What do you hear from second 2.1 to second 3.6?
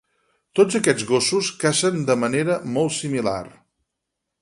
manera molt similar.